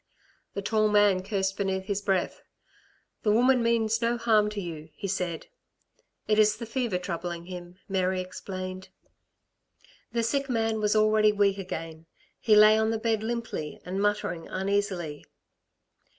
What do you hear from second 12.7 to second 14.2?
on the bed limply and